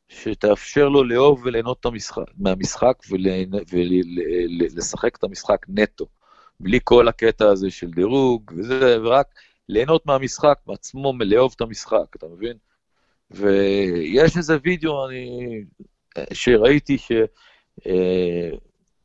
[0.07, 2.97] שתאפשר לו לאהוב וליהנות המשחק, מהמשחק
[3.71, 6.05] ולשחק את המשחק נטו,
[6.59, 9.27] בלי כל הקטע הזה של דירוג וזה, ורק
[9.69, 12.57] ליהנות מהמשחק, מעצמו, לאהוב את המשחק, אתה מבין?
[13.31, 15.63] ויש איזה וידאו אני,
[16.33, 16.97] שראיתי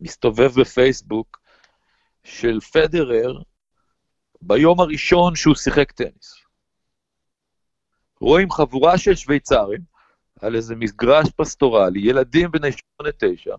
[0.02, 1.40] שמסתובב אה, בפייסבוק
[2.24, 3.42] של פדרר
[4.42, 6.35] ביום הראשון שהוא שיחק טניס.
[8.20, 9.81] רואים חבורה של שוויצרים
[10.40, 13.54] על איזה מגרש פסטורלי, ילדים בני שמונה תשע,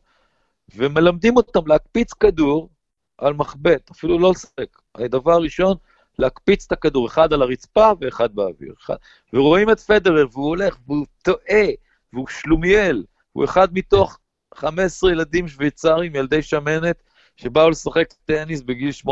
[0.75, 2.69] ומלמדים אותם להקפיץ כדור
[3.17, 4.81] על מחבט, אפילו לא לשחק.
[4.95, 5.77] הדבר הראשון,
[6.19, 8.73] להקפיץ את הכדור, אחד על הרצפה ואחד באוויר.
[8.81, 8.95] אחד.
[9.33, 11.65] ורואים את פדרר, והוא הולך, והוא טועה,
[12.13, 14.19] והוא שלומיאל, הוא אחד מתוך
[14.55, 17.03] 15 ילדים שוויצרים, ילדי שמנת,
[17.35, 19.09] שבאו לשחק טניס בגיל 8-9,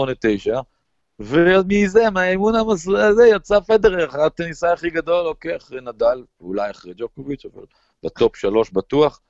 [1.20, 7.66] ומזה, מהאימון הזה, יצא פדרר, הטניסאי הכי גדול, אוקיי, אחרי נדל, ואולי אחרי ג'וקוביץ', אבל
[8.04, 9.22] בטופ שלוש בטוח,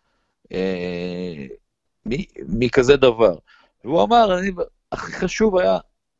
[0.51, 1.45] אה,
[2.47, 3.36] מי כזה דבר.
[3.84, 4.51] והוא אמר, אני,
[4.91, 5.77] הכי חשוב היה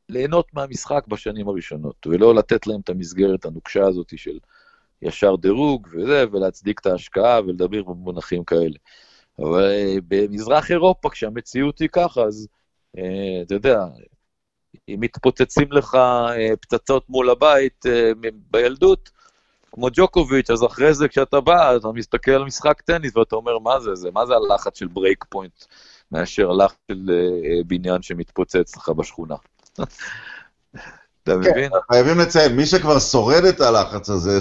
[0.10, 4.40] ליהנות מהמשחק בשנים הראשונות, ולא לתת להם את המסגרת הנוקשה הזאת של
[5.02, 8.78] ישר דירוג וזה, ולהצדיק את ההשקעה ולדבר במונחים כאלה.
[9.40, 12.48] אבל אה, במזרח אירופה, כשהמציאות היא ככה, אז
[12.98, 13.86] אה, אתה יודע,
[14.90, 17.86] אם מתפוצצים לך אה, פצצות מול הבית
[18.52, 19.10] בילדות,
[19.72, 23.80] כמו ג'וקוביץ', אז אחרי זה כשאתה בא, אתה מסתכל על משחק טניס ואתה אומר, מה
[23.80, 25.66] זה, זה, מה זה הלחץ של break point,
[26.12, 27.12] מאשר הלחץ של
[27.68, 29.36] בניין שמתפוצץ לך בשכונה.
[29.84, 31.72] אתה כן, מבין?
[31.92, 34.40] חייבים לציין, מי שכבר שורד את הלחץ הזה,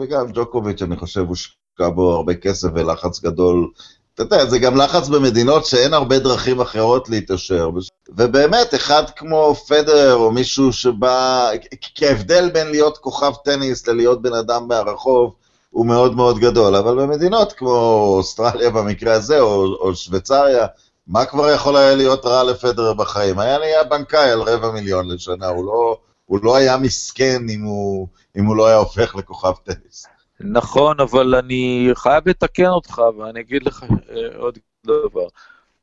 [0.00, 3.68] וגם ג'וקוביץ', אני חושב, הושקע בו הרבה כסף ולחץ גדול.
[4.14, 7.70] אתה יודע, זה גם לחץ במדינות שאין הרבה דרכים אחרות להתעשר.
[8.08, 14.34] ובאמת, אחד כמו פדר או מישהו שבא, כי ההבדל בין להיות כוכב טניס ללהיות בן
[14.34, 15.34] אדם מהרחוב,
[15.70, 20.66] הוא מאוד מאוד גדול, אבל במדינות כמו אוסטרליה במקרה הזה, או, או שוויצריה,
[21.06, 23.38] מה כבר יכול היה להיות רע לפדר בחיים?
[23.38, 28.08] היה נהיה בנקאי על רבע מיליון לשנה, הוא לא, הוא לא היה מסכן אם הוא,
[28.36, 30.06] אם הוא לא היה הופך לכוכב טניס.
[30.40, 35.26] נכון, אבל אני חייב לתקן אותך, ואני אגיד לך אה, עוד דבר.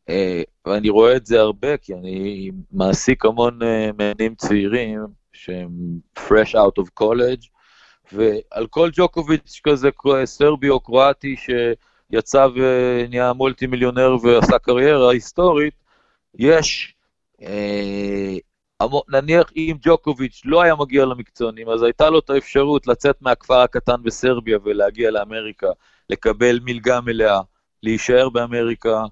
[0.10, 5.00] אה, ואני רואה את זה הרבה, כי אני מעסיק המון אה, מאמנים צעירים
[5.34, 5.70] שהם
[6.18, 7.48] fresh out of college,
[8.12, 9.90] ועל כל ג'וקוביץ' כזה
[10.26, 11.50] סרבי או קרואטי, ש...
[12.12, 15.74] יצא ונהיה מולטי מיליונר ועשה קריירה היסטורית,
[16.36, 16.96] יש,
[17.42, 18.38] אה,
[19.10, 24.04] נניח אם ג'וקוביץ' לא היה מגיע למקצוענים, אז הייתה לו את האפשרות לצאת מהכפר הקטן
[24.04, 25.68] בסרביה ולהגיע לאמריקה,
[26.10, 27.42] לקבל מלגה מלאה,
[27.84, 29.04] להישאר באמריקה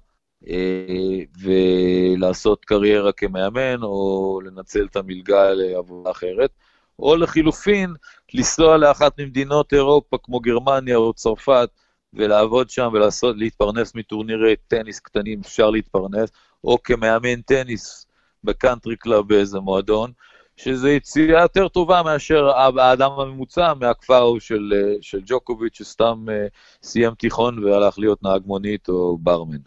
[0.48, 6.50] אה, ולעשות קריירה כמאמן, או לנצל את המלגה לעבודה אחרת.
[6.98, 7.94] או לחילופין,
[8.34, 11.68] לנסוע לאחת ממדינות אירופה כמו גרמניה או צרפת,
[12.14, 16.30] ולעבוד שם ולעשות, להתפרנס מטורנירי טניס קטנים, אפשר להתפרנס,
[16.64, 18.06] או כמאמן טניס
[18.44, 20.12] ב country club באיזה מועדון,
[20.56, 27.64] שזה יציאה יותר טובה מאשר האדם הממוצע מהכפר של, של ג'וקוביץ', שסתם אה, סיים תיכון
[27.64, 29.58] והלך להיות נהג מונית או ברמן.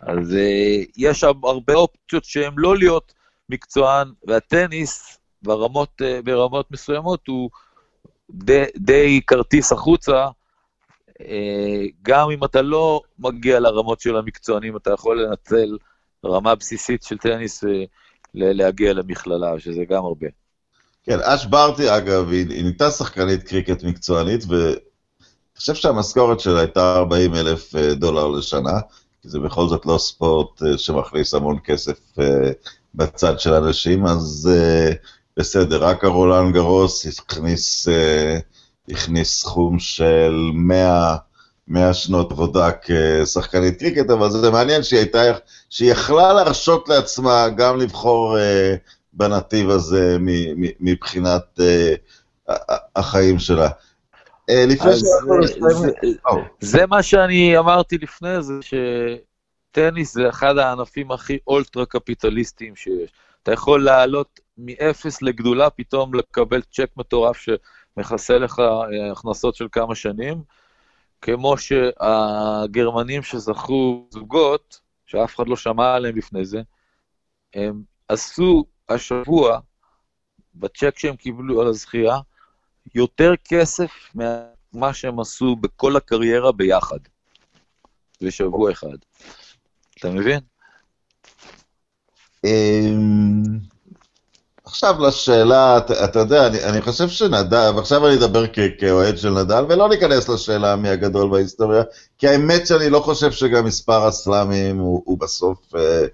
[0.00, 3.14] אז אה, יש הרבה אופציות שהן לא להיות
[3.48, 7.50] מקצוען, והטניס ברמות, ברמות מסוימות הוא,
[8.30, 10.30] די, די כרטיס החוצה, אה,
[12.02, 15.76] גם אם אתה לא מגיע לרמות של המקצוענים, אתה יכול לנצל
[16.24, 17.84] רמה בסיסית של טניס אה,
[18.34, 20.26] להגיע למכללה, שזה גם הרבה.
[21.04, 24.74] כן, אש ברטי, אגב, היא, היא נהייתה שחקנית קריקט מקצוענית, ואני
[25.56, 28.80] חושב שהמשכורת שלה הייתה 40 אלף אה, דולר לשנה,
[29.22, 31.98] כי זה בכל זאת לא ספורט שמכניס המון כסף
[32.94, 34.50] בצד של אנשים, אז
[35.36, 37.88] בסדר, רק הרולן גרוס הכניס...
[38.88, 41.16] הכניס סכום של 100,
[41.68, 45.22] 100 שנות עבודה כשחקנית קריקט, אבל זה מעניין שהיא הייתה,
[45.70, 48.40] שהיא יכלה להרשות לעצמה גם לבחור uh,
[49.12, 50.16] בנתיב הזה
[50.80, 51.60] מבחינת
[52.48, 52.52] uh,
[52.96, 53.68] החיים שלה.
[54.50, 55.94] Uh, לפני שאנחנו נסיים...
[56.60, 63.10] זה מה שאני אמרתי לפני זה, שטניס זה אחד הענפים הכי אולטרה קפיטליסטיים שיש.
[63.42, 67.46] אתה יכול לעלות מאפס לגדולה, פתאום לקבל צ'ק מטורף.
[67.96, 70.42] מכסה לך אה, הכנסות של כמה שנים,
[71.20, 76.62] כמו שהגרמנים שזכו זוגות, שאף אחד לא שמע עליהם לפני זה,
[77.54, 79.60] הם עשו השבוע,
[80.54, 82.18] בצ'ק שהם קיבלו על הזכייה,
[82.94, 86.98] יותר כסף ממה שהם עשו בכל הקריירה ביחד,
[88.22, 88.96] בשבוע אחד.
[89.98, 90.40] אתה מבין?
[94.64, 99.30] עכשיו לשאלה, אתה, אתה יודע, אני, אני חושב שנדל, ועכשיו אני אדבר כ, כאוהד של
[99.30, 101.82] נדל, ולא ניכנס לשאלה מי הגדול בהיסטוריה,
[102.18, 106.06] כי האמת שאני לא חושב שגם מספר הסלאמים הוא, הוא בסוף, אה,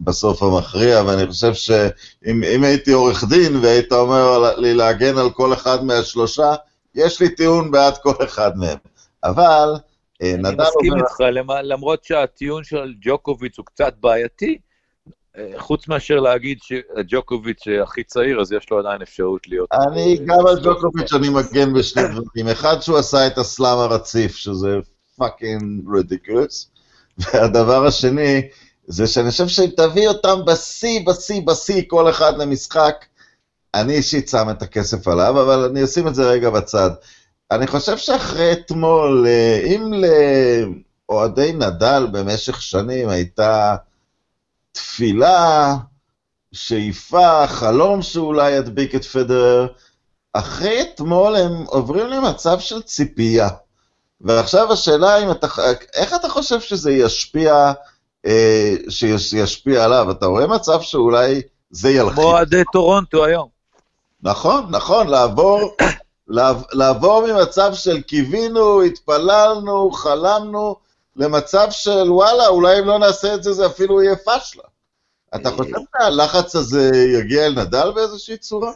[0.00, 5.84] בסוף המכריע, ואני חושב שאם הייתי עורך דין והיית אומר לי להגן על כל אחד
[5.84, 6.54] מהשלושה,
[6.94, 8.78] יש לי טיעון בעד כל אחד מהם.
[9.24, 9.74] אבל,
[10.22, 10.48] אה, נדל...
[10.48, 11.20] אני מסכים איתך,
[11.62, 14.58] למרות שהטיעון של ג'וקוביץ הוא קצת בעייתי,
[15.58, 19.68] חוץ מאשר להגיד שג'וקוביץ' הכי צעיר, אז יש לו עדיין אפשרות להיות...
[19.72, 22.48] אני, גם על ג'וקוביץ' אני מגן בשני דברים.
[22.52, 24.78] אחד, שהוא עשה את הסלאם הרציף, שזה
[25.16, 26.70] fucking ridiculous,
[27.18, 28.48] והדבר השני,
[28.86, 33.04] זה שאני חושב שאם תביא אותם בשיא, בשיא, בשיא, כל אחד למשחק,
[33.74, 36.90] אני אישית שם את הכסף עליו, אבל אני אשים את זה רגע בצד.
[37.50, 39.90] אני חושב שאחרי אתמול, אה, אם
[41.08, 43.76] לאוהדי נדל במשך שנים הייתה...
[44.74, 45.76] תפילה,
[46.52, 49.66] שאיפה, חלום שאולי ידביק את פדרר.
[50.32, 53.48] אחרי אתמול הם עוברים למצב של ציפייה.
[54.20, 55.46] ועכשיו השאלה אם אתה,
[55.94, 57.72] איך אתה חושב שזה ישפיע,
[58.26, 58.74] אה,
[59.18, 60.10] שישפיע עליו?
[60.10, 62.14] אתה רואה מצב שאולי זה ילחיץ?
[62.14, 63.48] כמו אוהדי טורונטו היום.
[64.22, 65.76] נכון, נכון, לעבור,
[66.78, 70.76] לעבור ממצב של קיווינו, התפללנו, חלמנו,
[71.16, 74.64] למצב של וואלה, אולי אם לא נעשה את זה, זה אפילו יהיה פשלה.
[75.36, 78.72] אתה חושב שהלחץ הזה יגיע אל נדל באיזושהי צורה?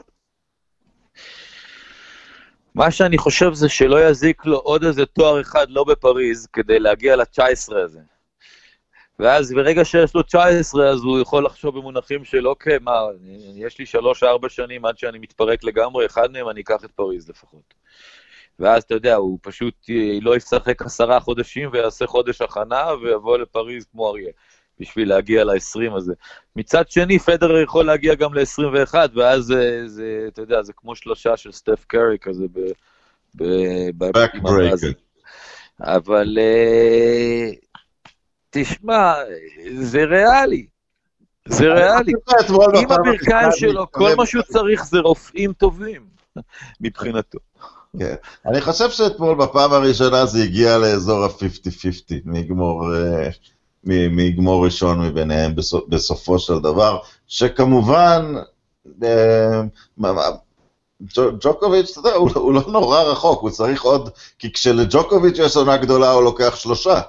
[2.75, 7.17] מה שאני חושב זה שלא יזיק לו עוד איזה תואר אחד לא בפריז כדי להגיע
[7.17, 8.01] ל-19 הזה.
[9.19, 13.01] ואז ברגע שיש לו 19, אז הוא יכול לחשוב במונחים של, אוקיי, מה,
[13.55, 13.85] יש לי
[14.45, 17.75] 3-4 שנים עד שאני מתפרק לגמרי, אחד מהם אני אקח את פריז לפחות.
[18.59, 23.87] ואז אתה יודע, הוא פשוט אה, לא ישחק עשרה חודשים ויעשה חודש הכנה ויבוא לפריז
[23.93, 24.31] כמו אריה,
[24.81, 26.15] בשביל להגיע ל-20 הזה.
[26.57, 31.37] מצד שני, פדרר יכול להגיע גם ל-21, ואז זה, זה, אתה יודע, זה כמו שלושה
[31.37, 32.59] של סטף קרי כזה ב...
[33.35, 33.45] ב...
[34.17, 34.37] Back
[35.81, 37.57] אבל uh,
[38.51, 39.15] תשמע,
[39.79, 40.67] זה ריאלי.
[41.49, 42.13] זה ריאלי.
[42.75, 46.07] עם הברכיים שלו, כל מה שהוא צריך זה רופאים טובים,
[46.81, 47.39] מבחינתו.
[47.99, 48.15] כן.
[48.47, 53.29] אני חושב שאתמול בפעם הראשונה זה הגיע לאזור ה-50-50, מגמור, אה,
[53.85, 55.55] מגמור ראשון מביניהם
[55.89, 58.35] בסופו של דבר, שכמובן,
[59.05, 59.61] אה,
[61.41, 66.11] ג'וקוביץ', אתה יודע, הוא לא נורא רחוק, הוא צריך עוד, כי כשלג'וקוביץ' יש עונה גדולה
[66.11, 67.01] הוא לוקח שלושה,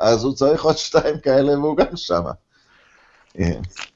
[0.00, 2.30] אז הוא צריך עוד שתיים כאלה והוא גם שמה.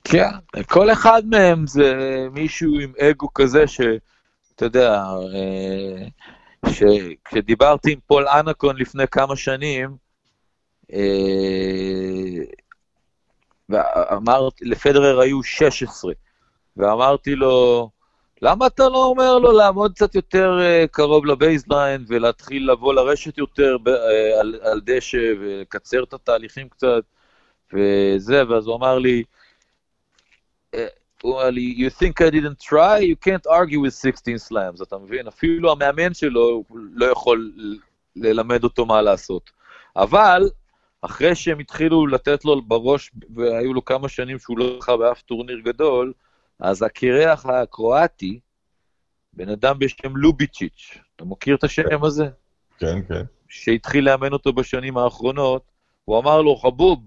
[0.05, 0.31] כן,
[0.69, 1.93] כל אחד מהם זה
[2.33, 3.81] מישהו עם אגו כזה ש...
[4.61, 5.03] אתה יודע,
[5.35, 6.07] אה,
[7.25, 9.97] כשדיברתי עם פול אנקון לפני כמה שנים,
[10.93, 12.45] אה,
[13.69, 16.13] ואמרתי, לפדרר היו 16,
[16.77, 17.91] ואמרתי לו,
[18.43, 23.39] למה אתה לא אומר לו לעמוד קצת יותר אה, קרוב ל baseline ולהתחיל לבוא לרשת
[23.39, 23.77] יותר
[24.41, 27.03] על, על דשא ולקצר את התהליכים קצת?
[27.73, 29.23] וזה, ואז הוא אמר לי,
[30.73, 32.99] הוא אמר לי, you think I didn't try?
[32.99, 35.27] You can't argue with 16 slams, אתה מבין?
[35.27, 37.53] אפילו המאמן שלו לא יכול
[38.17, 39.51] ללמד אותו מה לעשות.
[39.97, 40.51] אבל,
[41.03, 45.61] אחרי שהם התחילו לתת לו בראש, והיו לו כמה שנים שהוא לא זכה באף טורניר
[45.65, 46.13] גדול,
[46.59, 48.41] אז הקרח הקרואטי
[49.33, 52.29] בן אדם בשם לוביצ'יץ', אתה מכיר את השם הזה?
[52.79, 53.23] כן, כן.
[53.49, 55.63] שהתחיל לאמן אותו בשנים האחרונות,
[56.05, 56.99] הוא אמר לו, חבוב,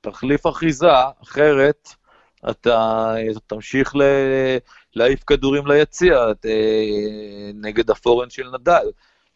[0.00, 0.92] תחליף אחיזה,
[1.22, 1.88] אחרת
[2.50, 3.94] אתה, אתה תמשיך
[4.94, 6.14] להעיף כדורים ליציע
[6.44, 8.90] אה, נגד הפורן של נדל.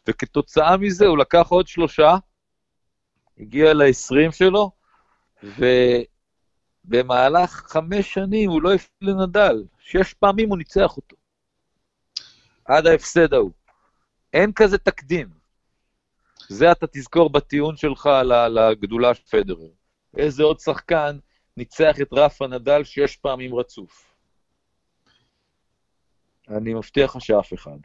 [0.09, 2.17] וכתוצאה מזה הוא לקח עוד שלושה,
[3.39, 4.71] הגיע ל-20 שלו,
[6.85, 11.17] ובמהלך חמש שנים הוא לא הפסיד לנדל, שש פעמים הוא ניצח אותו.
[12.65, 13.53] עד ההפסד ההוא.
[14.33, 15.29] אין כזה תקדים.
[16.49, 18.09] זה אתה תזכור בטיעון שלך
[18.51, 19.69] לגדולה של פדרר.
[20.17, 21.19] איזה עוד שחקן
[21.57, 24.15] ניצח את רפה נדל שש פעמים רצוף.
[26.49, 27.79] אני מבטיח לך שאף אחד.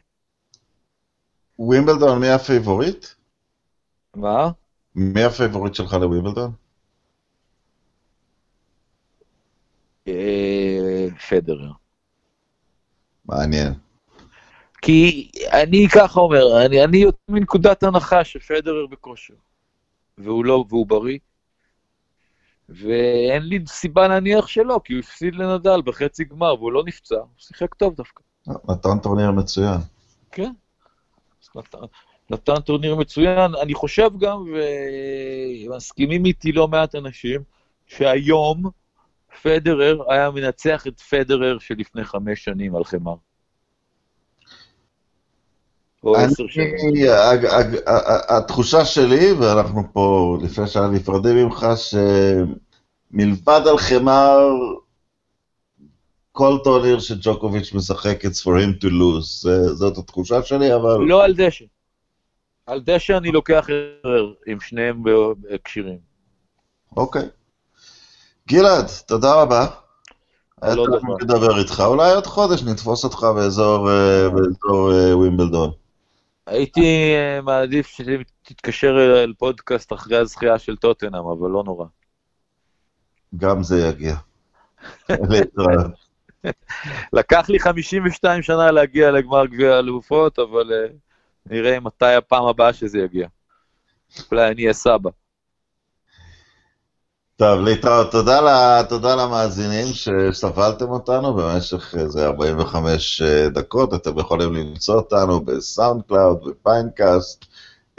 [1.58, 3.06] ווימבלדון, מי ה favorite?
[4.16, 4.50] מה?
[4.94, 6.52] מי ה favorite שלך לווימבלדון?
[10.08, 11.72] אה, פדרר.
[13.24, 13.72] מעניין.
[14.82, 19.34] כי אני ככה אומר, אני, אני יוצא מנקודת הנחה שפדרר בכושר,
[20.18, 21.18] והוא לא, והוא בריא,
[22.68, 27.26] ואין לי סיבה להניח שלא, כי הוא הפסיד לנדל בחצי גמר, והוא לא נפצע, הוא
[27.38, 28.22] שיחק טוב דווקא.
[28.68, 29.80] נתן טורניר מצוין.
[30.30, 30.52] כן,
[31.56, 31.78] נתן,
[32.30, 33.54] נתן טורניר מצוין.
[33.62, 34.44] אני חושב גם,
[35.66, 37.40] ומסכימים איתי לא מעט אנשים,
[37.86, 38.62] שהיום
[39.42, 43.14] פדרר היה מנצח את פדרר שלפני חמש שנים על חמר.
[46.04, 46.66] או עשר שנים.
[48.28, 51.66] התחושה שלי, ואנחנו פה, לפני שאני נפרדים ממך,
[53.12, 54.38] שמלבד על חמר,
[56.32, 59.42] כל טורניר שג'וקוביץ' משחק, it's for him to lose.
[59.42, 60.96] זה- זאת התחושה שלי, אבל...
[61.06, 61.64] לא על דשא.
[62.66, 63.66] על דשא אני לוקח
[64.04, 65.02] ערער, עם שניהם
[65.64, 65.98] כשירים.
[66.96, 67.28] אוקיי.
[68.48, 69.66] גלעד, תודה רבה.
[70.62, 71.14] היה לא טוב דבר.
[71.20, 75.70] לדבר איתך, אולי עוד חודש נתפוס אותך באזור אה, אה, ווימבלדון.
[76.46, 81.86] הייתי אה, מעדיף שתתקשר אליי לפודקאסט אחרי הזכייה של טוטנאם, אבל לא נורא.
[83.36, 84.14] גם זה יגיע.
[87.12, 90.86] לקח לי 52 שנה להגיע לגמר גביע האלופות, אבל אה,
[91.46, 93.28] נראה מתי הפעם הבאה שזה יגיע.
[94.30, 95.10] אולי אני אהיה סבא.
[97.42, 98.10] טוב, להתראות.
[98.10, 103.22] תודה, ל, תודה למאזינים שסבלתם אותנו במשך איזה 45
[103.54, 103.94] דקות.
[103.94, 107.44] אתם יכולים למצוא אותנו ב SoundCloud, ב Pinecast.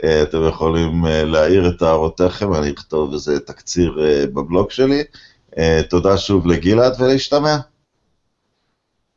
[0.04, 5.04] אה, אתם יכולים אה, להעיר את הערותיכם, אני אכתוב איזה תקציר אה, בבלוג שלי.
[5.58, 7.58] אה, תודה שוב לגלעד ולהשתמע.